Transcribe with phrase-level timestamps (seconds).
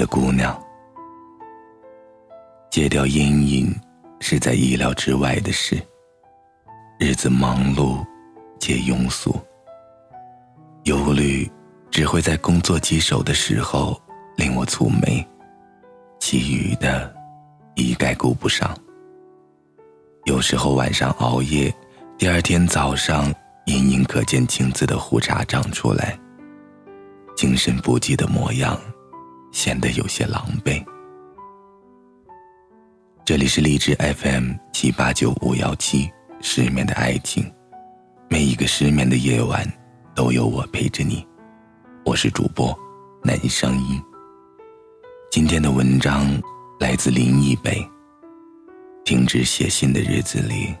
[0.00, 0.58] 的姑娘，
[2.70, 3.70] 戒掉烟瘾
[4.18, 5.78] 是在意料之外的事。
[6.98, 8.02] 日子忙碌
[8.58, 9.38] 且庸俗，
[10.84, 11.46] 忧虑
[11.90, 14.00] 只会在工作棘手的时候
[14.38, 15.22] 令我蹙眉，
[16.18, 17.14] 其余的
[17.74, 18.74] 一概顾不上。
[20.24, 21.70] 有时候晚上熬夜，
[22.16, 23.30] 第二天早上
[23.66, 26.18] 隐隐可见青紫的胡茬长出来，
[27.36, 28.80] 精神不济的模样。
[29.52, 30.84] 显得有些狼狈。
[33.24, 37.52] 这里是荔枝 FM 七八九五幺七，失眠的爱情，
[38.28, 39.64] 每一个失眠的夜晚，
[40.14, 41.26] 都有我陪着你。
[42.04, 42.76] 我是主播
[43.22, 44.02] 南声音。
[45.30, 46.26] 今天的文章
[46.80, 47.86] 来自林忆北。
[49.04, 50.74] 停止写信的日子里，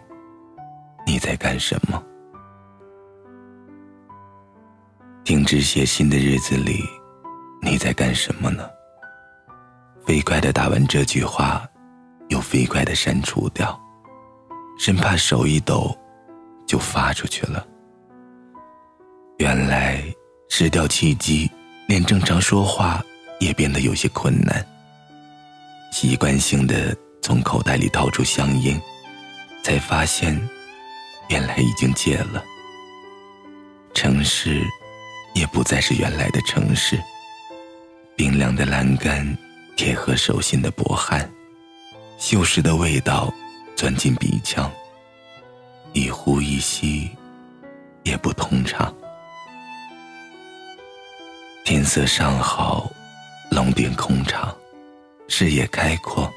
[1.06, 2.02] 你在干什么？
[5.24, 6.84] 停止写信的日子里。
[7.80, 8.68] 在干什么呢？
[10.06, 11.66] 飞快的打完这句话，
[12.28, 13.80] 又飞快的删除掉，
[14.78, 15.98] 生怕手一抖，
[16.66, 17.66] 就发出去了。
[19.38, 20.04] 原来
[20.50, 21.50] 失掉契机，
[21.88, 23.02] 连正常说话
[23.38, 24.62] 也变得有些困难。
[25.90, 28.78] 习惯性的从口袋里掏出香烟，
[29.64, 30.38] 才发现，
[31.30, 32.44] 原来已经戒了。
[33.94, 34.62] 城市，
[35.34, 37.00] 也不再是原来的城市。
[38.20, 39.26] 冰凉的栏杆
[39.76, 41.26] 贴合手心的薄汗，
[42.18, 43.32] 锈蚀的味道
[43.74, 44.70] 钻进鼻腔，
[45.94, 47.08] 一呼一吸
[48.02, 48.94] 也不通畅。
[51.64, 52.90] 天色尚好，
[53.50, 54.54] 龙顶空敞，
[55.26, 56.30] 视野开阔，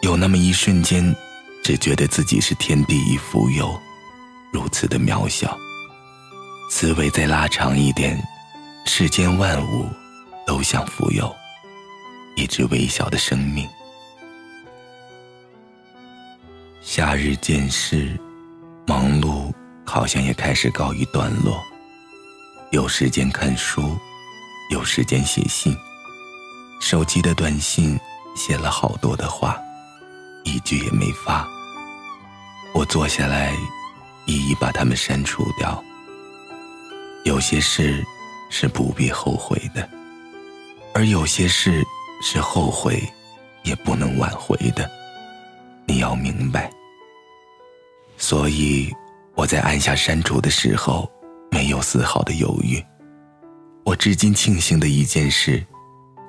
[0.00, 1.14] 有那么一瞬间，
[1.62, 3.78] 只觉得自己是天地一浮游，
[4.50, 5.54] 如此的渺小。
[6.70, 8.18] 思维再拉长一点，
[8.86, 9.86] 世间万物。
[10.46, 11.34] 都想富有
[12.36, 13.68] 一只微小的生命。
[16.80, 18.18] 夏日渐逝，
[18.86, 19.52] 忙碌
[19.84, 21.62] 好像也开始告一段落。
[22.70, 23.96] 有时间看书，
[24.70, 25.76] 有时间写信。
[26.80, 27.98] 手机的短信
[28.36, 29.58] 写了好多的话，
[30.44, 31.48] 一句也没发。
[32.74, 33.56] 我坐下来，
[34.26, 35.82] 一一把它们删除掉。
[37.24, 38.04] 有些事
[38.50, 39.88] 是不必后悔的。
[40.94, 41.84] 而有些事
[42.22, 43.02] 是后悔
[43.64, 44.88] 也不能挽回的，
[45.86, 46.70] 你要明白。
[48.16, 48.94] 所以
[49.34, 51.10] 我在按下删除的时候，
[51.50, 52.82] 没有丝毫的犹豫。
[53.84, 55.62] 我至今庆幸的一件事，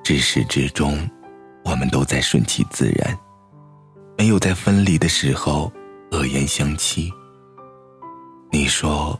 [0.02, 1.08] 至始至终，
[1.64, 3.16] 我们都在顺其自然，
[4.18, 5.72] 没有在分离的时候
[6.10, 7.12] 恶言相欺。
[8.50, 9.18] 你说，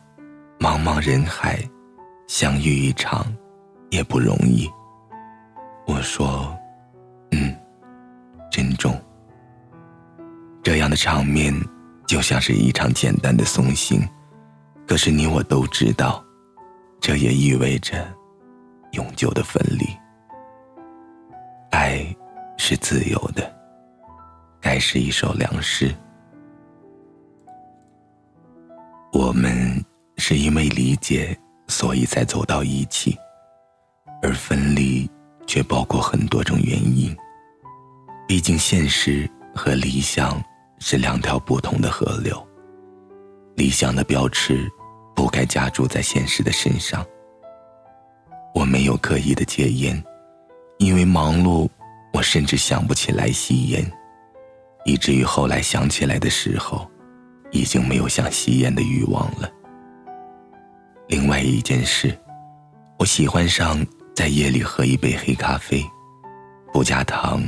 [0.59, 1.59] 茫茫人海，
[2.27, 3.33] 相遇一场，
[3.91, 4.69] 也不容易。
[5.87, 6.53] 我说
[7.31, 7.57] ：“嗯，
[8.51, 9.01] 珍重。
[10.63, 11.55] 这样的场面，
[12.09, 14.07] 就像是一场简单的送行，
[14.87, 16.25] 可是你我都知道，
[17.01, 18.07] 这也意味着
[18.93, 19.87] 永久的分离。
[21.71, 22.05] 爱
[22.59, 23.55] 是自由的，
[24.61, 25.95] 该是一首良诗。
[29.13, 29.83] 我们
[30.17, 31.39] 是因为理解，
[31.69, 33.17] 所以才走到一起，
[34.21, 35.09] 而分离。”
[35.47, 37.17] 却包括很多种原因。
[38.29, 40.43] 毕竟，现实和理想
[40.81, 42.45] 是两条不同的河流。
[43.55, 44.69] 理想的标尺
[45.15, 47.07] 不该加注在现实的身上。
[48.55, 50.03] 我没有刻意的戒烟，
[50.79, 51.69] 因为忙碌，
[52.13, 53.91] 我甚至想不起来吸烟，
[54.85, 56.91] 以至于后来想起来的时候，
[57.53, 59.49] 已经没有想吸烟的欲望了。
[61.07, 62.19] 另外一件事，
[62.99, 63.87] 我喜欢上。
[64.17, 65.85] 在夜里喝一杯黑咖啡，
[66.73, 67.43] 不加糖，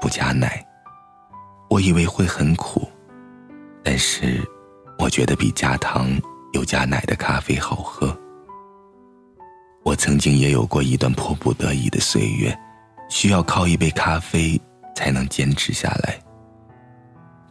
[0.00, 0.64] 不加奶。
[1.68, 2.88] 我以为会很苦，
[3.82, 4.40] 但是
[4.96, 6.08] 我觉得比加糖
[6.52, 8.16] 又加奶的咖啡好喝。
[9.82, 12.56] 我曾经也有过一段迫不得已的岁月，
[13.10, 14.58] 需要靠一杯咖啡
[14.94, 16.16] 才能坚持下来。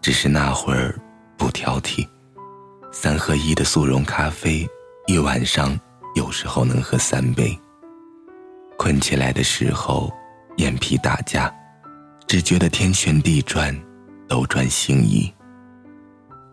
[0.01, 0.97] 只是那会儿
[1.37, 2.07] 不挑剔，
[2.93, 4.65] 三合一的速溶咖啡，
[5.07, 5.77] 一晚上
[6.15, 7.59] 有时候能喝三杯。
[8.83, 10.11] 困起来的时候，
[10.57, 11.49] 眼皮打架，
[12.27, 13.73] 只觉得天旋地转，
[14.27, 15.33] 斗转星移。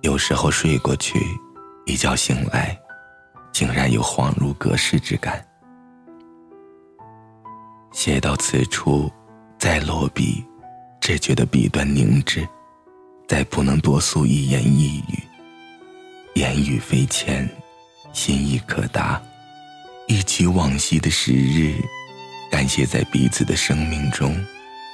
[0.03, 1.19] 有时候睡过去，
[1.87, 2.79] 一觉醒来，
[3.51, 5.45] 竟然有恍如隔世之感。
[7.91, 9.11] 写到此处，
[9.59, 10.41] 再落笔，
[11.01, 12.47] 只觉得笔端凝滞，
[13.27, 15.21] 再不能多诉一言一语。
[16.37, 17.51] 言语非浅，
[18.13, 19.21] 心意可达，
[20.07, 21.75] 忆起往昔的时日。
[22.51, 24.37] 感谢在彼此的生命中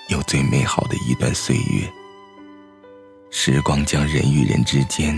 [0.08, 1.90] 有最美好的一段岁月。
[3.30, 5.16] 时光将人与人之间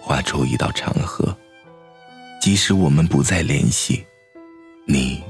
[0.00, 1.36] 画出一道长河，
[2.40, 4.04] 即使我们不再联系，
[4.86, 5.22] 你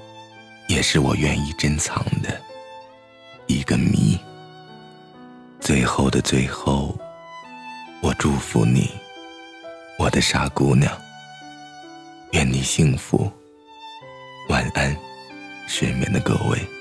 [0.69, 2.41] 也是我愿意珍藏的
[3.47, 4.19] 一个谜。
[5.61, 6.97] 最后的最后，
[8.01, 8.91] 我祝福你，
[9.99, 10.93] 我的傻姑娘。
[12.33, 13.31] 愿你幸福，
[14.49, 14.97] 晚安，
[15.71, 16.80] 失眠的各位。